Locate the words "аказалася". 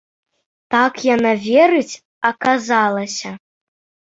2.33-3.29